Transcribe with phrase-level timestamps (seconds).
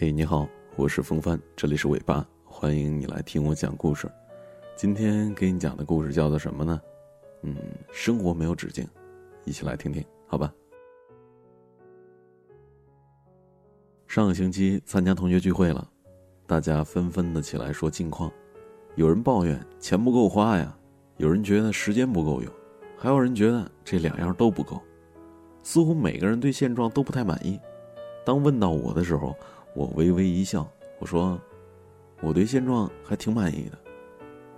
[0.00, 4.10] 嘿，你好，我是风帆，这里是尾巴，欢迎你来听我讲故事。
[4.74, 6.80] 今天给你讲的故事叫做什么呢？
[7.42, 7.54] 嗯，
[7.92, 8.88] 生活没有止境，
[9.44, 10.50] 一起来听听，好吧？
[14.06, 15.86] 上个星期参加同学聚会了，
[16.46, 18.32] 大家纷纷的起来说近况，
[18.94, 20.74] 有人抱怨钱不够花呀，
[21.18, 22.50] 有人觉得时间不够用，
[22.96, 24.80] 还有人觉得这两样都不够，
[25.62, 27.60] 似乎每个人对现状都不太满意。
[28.24, 29.36] 当问到我的时候，
[29.74, 30.66] 我微微一笑，
[30.98, 31.40] 我说
[32.20, 33.78] ：“我对现状还挺满意的，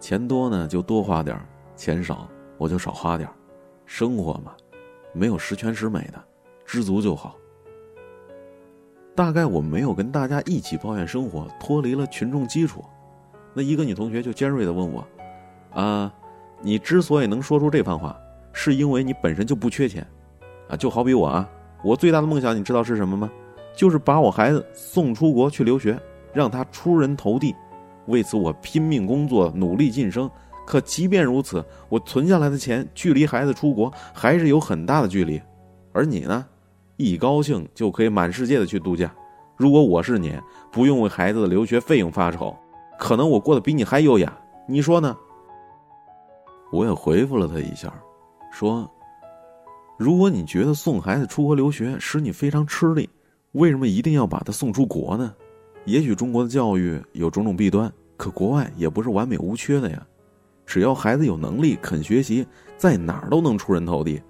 [0.00, 1.38] 钱多呢就多花点
[1.76, 3.28] 钱少我就少花点
[3.84, 4.54] 生活嘛，
[5.12, 6.24] 没有十全十美的，
[6.64, 7.36] 知足就好。”
[9.14, 12.82] 大概我没有跟大家一起抱怨生活，脱离了群众基础。
[13.52, 15.06] 那一个女同学就尖锐的问我
[15.78, 16.10] ：“啊，
[16.62, 18.18] 你之所以能说出这番话，
[18.54, 20.06] 是因为你本身就不缺钱，
[20.68, 21.46] 啊，就好比我啊，
[21.84, 23.30] 我最大的梦想你知道是什么吗？”
[23.74, 25.98] 就是把我孩子送出国去留学，
[26.32, 27.54] 让他出人头地。
[28.06, 30.30] 为此，我拼命工作，努力晋升。
[30.66, 35.40] 可即便如此，我存下来的钱距离孩子出国还是有很大的距离。
[35.92, 36.46] 而你呢，
[36.96, 39.12] 一高兴就可以满世界的去度假。
[39.56, 40.38] 如果我是你，
[40.70, 42.56] 不用为孩子的留学费用发愁，
[42.98, 44.32] 可能我过得比你还优雅。
[44.66, 45.16] 你说呢？
[46.72, 47.92] 我也回复了他一下，
[48.50, 48.90] 说
[49.98, 53.08] ：“如果你觉得送孩子出国留学使你非常吃力。”
[53.52, 55.34] 为什么一定要把他送出国呢？
[55.84, 60.06] 也许中国的教育有种种弊端，可国外也不是完美无缺的呀。
[60.64, 62.46] 只要孩子有能力、肯学习，
[62.78, 64.22] 在哪儿都能出人头地。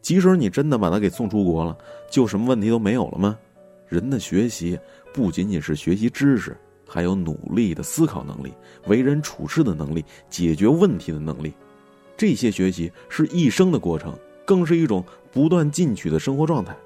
[0.00, 1.76] 即使你真的把他给送出国了，
[2.10, 3.38] 就什么问题都没有了吗？
[3.86, 4.76] 人的学习
[5.12, 6.56] 不仅仅是学习知识，
[6.88, 8.52] 还有努力的思考能力、
[8.88, 11.52] 为人处事的能力、解决问题的能力。
[12.16, 14.12] 这些学习是一生的过程，
[14.44, 16.76] 更是一种不断进取的生活状态。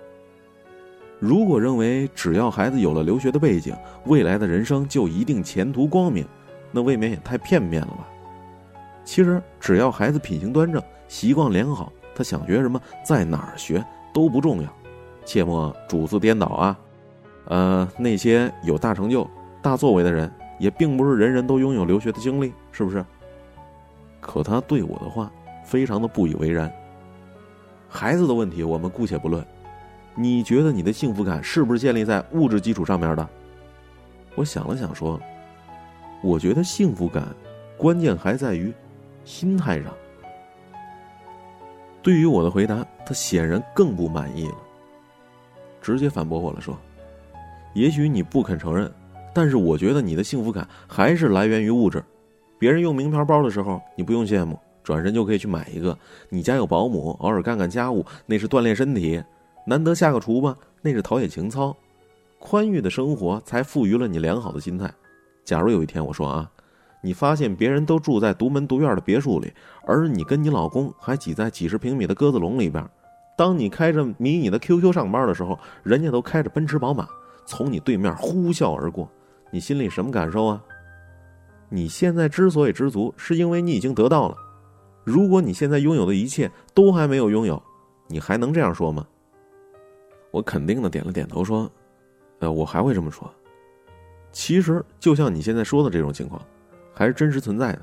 [1.18, 6.26] 如果认为只要孩子有了留学的背景，未来的人生就一定前途光明，
[6.70, 8.06] 那未免也太片面了吧？
[9.04, 13.82] 其实，只要孩子品行端正、习惯良好，他想学什么，在哪儿学
[14.12, 14.68] 都不重要，
[15.24, 16.78] 切莫主次颠倒啊！
[17.46, 19.28] 呃，那些有大成就、
[19.62, 23.04] 大作为的人，也并不是人人都拥有留学的经历，是不是？
[24.20, 25.30] 可他对我的话
[25.64, 26.70] 非常的不以为然。
[27.88, 29.42] 孩子的问题，我们姑且不论。
[30.18, 33.28] 你觉得你的幸福感是不是建立在物质基础上面的？
[34.34, 35.20] 我想了想说
[36.22, 37.26] ：“我觉得幸福感，
[37.76, 38.72] 关键还在于
[39.24, 39.92] 心态上。”
[42.02, 44.54] 对于我的回答，他显然更不满意了，
[45.82, 46.78] 直接反驳我了，说
[47.74, 48.90] ：“也许你不肯承认，
[49.34, 52.02] 但是我觉得你的幸福感还是来源于物质。
[52.58, 55.94] 别人用名牌包的时候，你不用羡慕，转身就可以去买一个；
[56.30, 59.22] 你家有保姆，偶尔干干家务，那是锻炼身体。”
[59.68, 61.76] 难得下个厨吧，那是陶冶情操；
[62.38, 64.88] 宽裕的生活才赋予了你良好的心态。
[65.44, 66.48] 假如有一天我说啊，
[67.02, 69.52] 你发现别人都住在独门独院的别墅里，
[69.84, 72.84] 而你跟你老公还挤在几十平米的鸽子笼里边；
[73.36, 77.08] 当你开着迷你的 QQ 上班的时候，人家都开着奔驰宝马
[77.44, 79.10] 从你对面呼啸而过，
[79.50, 80.62] 你心里什么感受啊？
[81.68, 84.36] 你现在之所以知足，是因为你已经得到了。
[85.02, 87.60] 如果你现在拥有的一切都还没有拥有，
[88.06, 89.04] 你还能这样说吗？
[90.36, 91.66] 我肯定的点了点头，说
[92.40, 93.26] ：“呃，我还会这么说。
[94.32, 96.38] 其实，就像你现在说的这种情况，
[96.92, 97.80] 还是真实存在的。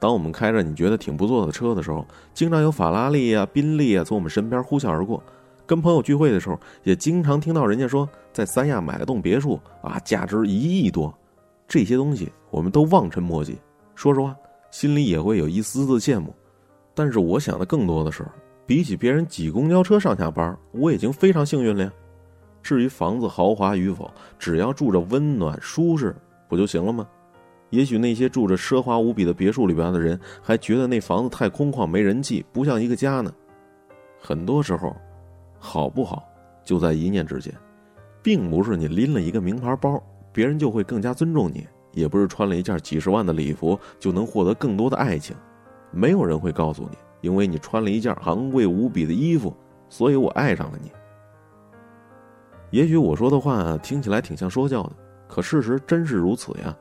[0.00, 5.22] 当我们开着你觉得挺不错的车的时候，经常有法拉利啊、宾利啊从我们身边呼啸而过；
[5.66, 11.16] 跟朋友聚会的时候，也经常听到人家说在三亚买了栋别墅啊，价值一亿多。
[11.68, 13.56] 这些东西我们都望尘莫及。
[13.94, 14.34] 说实话，
[14.72, 16.34] 心里也会有一丝丝羡慕。
[16.92, 18.26] 但是，我想的更多的是。”
[18.68, 21.84] 比起别人挤公交车上下班，我已经非常幸运了。
[21.84, 21.90] 呀。
[22.62, 26.14] 至于房子豪华与否，只要住着温暖舒适，
[26.46, 27.08] 不就行了吗？
[27.70, 33.32] 也许那些住着奢华无比的别墅里边的人，还觉得那房子太空旷、没人气，不像一个家呢。
[34.20, 34.94] 很多时候，
[35.58, 36.22] 好不好
[36.62, 37.50] 就在一念之间，
[38.22, 39.98] 并不是你拎了一个名牌包，
[40.30, 41.62] 别人就会更加尊重你；
[41.92, 45.34] 也不是穿了一件几十万的礼服就能获得更多的爱情。
[45.90, 46.98] 没有人会告诉你。
[47.20, 49.54] 因为你穿了一件昂贵无比的衣服，
[49.88, 50.90] 所以我爱上了你。
[52.70, 54.92] 也许我说的话听起来挺像说教的，
[55.26, 56.76] 可事实真是如此呀。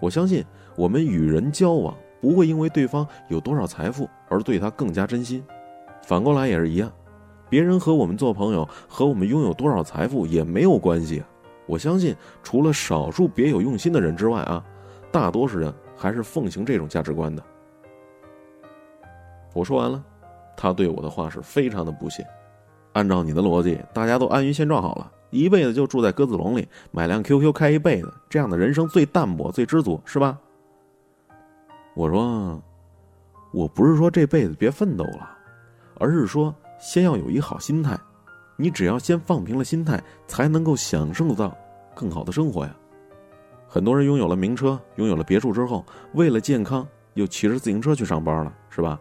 [0.00, 0.44] 我相信
[0.76, 5.44] 我们与人交往不会因为对方有多少财富而对他更加真心，
[6.02, 6.90] 反过来也是一样。
[7.50, 11.22] 别人和我们做朋友和我们拥有多少财富也没有关系。
[11.66, 14.64] 我相信除了少数别有用心的人之外啊，
[15.12, 17.42] 大多数人还是奉行这种价值观的。
[19.52, 20.02] 我说完了，
[20.56, 22.26] 他对我的话是非常的不屑。
[22.92, 30.38] 按照你的逻辑，大家都安于现状好了，一辈子就住在鸽子笼里，买辆 QQ 开一辈子，这样的人生最淡泊、最知足，是吧？
[31.94, 32.60] 我说，
[33.52, 35.36] 我不是说这辈子别奋斗了，
[35.98, 37.98] 而是说先要有一好心态。
[38.56, 41.56] 你只要先放平了心态，才能够享受到
[41.94, 42.76] 更好的生活呀。
[43.66, 49.00] 很多人拥有了名车、拥有了别墅之后，为了健康又骑着自行车去上班了，是吧？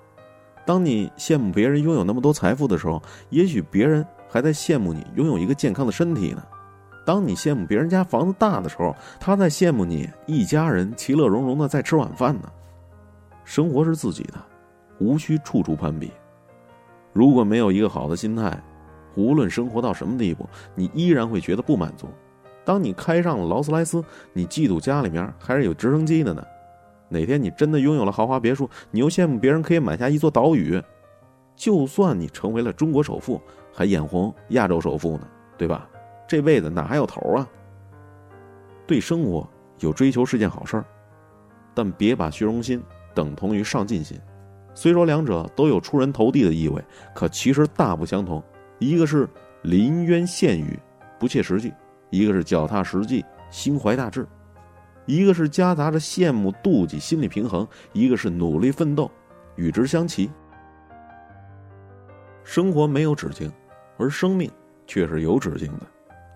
[0.65, 6.43] 当你羡慕别人拥有那么多财富的时候，也许别人还在羡慕你拥有一个健康的身体呢。
[7.05, 12.51] 当你羡慕别人家房子大的时候，他在羡慕你一家人其乐融融的在吃晚饭呢。
[13.43, 14.33] 生活是自己的，
[14.99, 16.11] 无需处处攀比。
[17.13, 18.61] 如果没有一个好的心态，
[19.15, 22.07] 无论生活到什么地步，你依然会觉得不满足。
[22.63, 24.03] 当你开上了劳斯莱斯，
[24.33, 26.43] 你嫉妒家里面还是有直升机的呢。
[27.09, 30.81] 哪天你真的拥有了豪华别墅，你又羡慕别人可以买下一座岛屿。
[31.55, 33.41] 就算你成为了中国首富，
[33.73, 35.27] 还眼红亚洲首富呢，
[35.57, 35.89] 对吧？
[36.27, 37.47] 这辈子哪还有头啊？
[38.87, 39.47] 对生活
[39.79, 40.85] 有追求是件好事儿，
[41.73, 42.81] 但别把虚荣心
[43.13, 44.17] 等同于上进心。
[44.73, 46.81] 虽说两者都有出人头地的意味，
[47.13, 48.41] 可其实大不相同。
[48.77, 49.27] 一个是
[49.63, 50.79] 临渊羡鱼，
[51.19, 51.71] 不切实际；
[52.09, 54.23] 一个是脚踏实地，心怀大志；
[55.09, 59.09] 一个是夹杂着羡慕、妒忌，心理平衡；一个是努力奋斗，
[59.55, 60.29] 与之相齐。
[62.43, 63.51] 生活没有止境，
[63.97, 64.51] 而生命
[64.85, 65.87] 却是有止境的。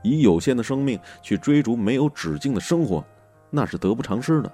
[0.01, 3.05] 以有限的生命去追逐没有止境的生活，
[3.51, 4.51] 那是得不偿失的。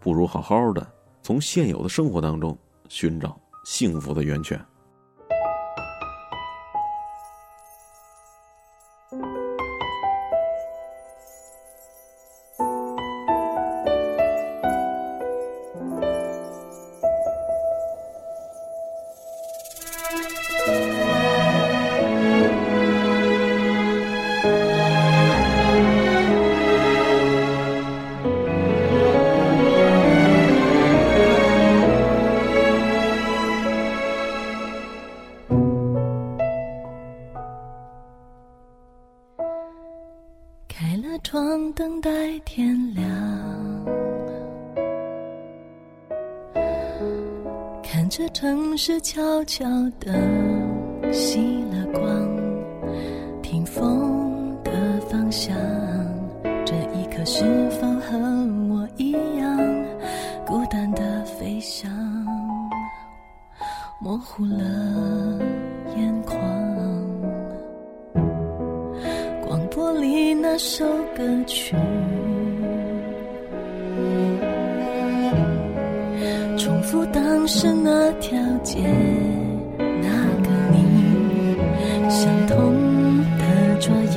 [0.00, 0.84] 不如好好的
[1.22, 2.58] 从现有的生活当中
[2.88, 4.60] 寻找幸福的源泉。
[48.04, 49.64] 看着城市悄悄
[49.98, 50.12] 的
[51.10, 51.38] 熄
[51.70, 52.28] 了光，
[53.40, 55.56] 听风的方向，
[56.66, 58.18] 这一刻是否和
[58.68, 59.56] 我一样，
[60.44, 61.90] 孤单的飞翔，
[63.98, 65.40] 模糊了
[65.96, 66.38] 眼眶。
[69.46, 70.84] 广播里那首
[71.16, 71.74] 歌曲，
[76.58, 78.78] 重复的是那条街，
[79.78, 80.08] 那
[80.42, 80.78] 个你，
[82.08, 82.54] 相同
[83.38, 83.44] 的
[83.80, 83.94] 桌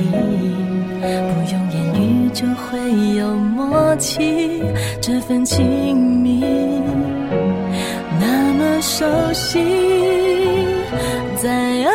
[1.00, 1.04] 不
[1.52, 2.78] 用言语就会
[3.16, 4.62] 有默契，
[5.00, 6.42] 这份亲密
[8.18, 9.04] 那么熟
[9.34, 9.58] 悉，
[11.36, 11.92] 在爱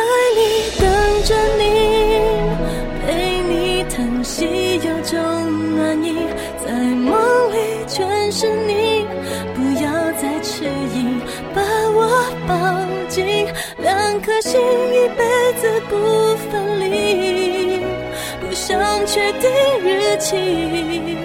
[18.66, 19.50] 想确定
[19.82, 21.18] 日期，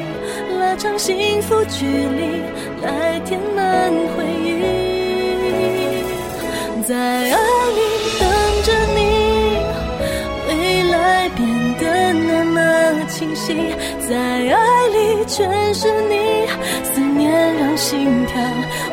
[0.59, 2.43] 拉长幸福距离，
[2.81, 6.03] 来填满回忆，
[6.85, 7.79] 在爱里
[8.19, 8.27] 等
[8.65, 8.99] 着你，
[10.49, 11.39] 未来变
[11.79, 12.59] 得那么。
[13.07, 13.73] 清晰，
[14.07, 16.45] 在爱里全是你，
[16.83, 18.41] 思念让心跳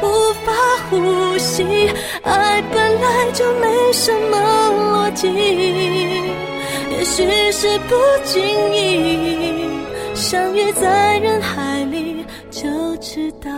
[0.03, 0.53] 无法
[0.89, 1.91] 呼吸。
[2.23, 4.39] 爱本来就没什么
[4.71, 5.27] 逻辑，
[6.97, 8.43] 也许是不经
[8.75, 9.69] 意
[10.15, 13.51] 相遇在人海里，就知道。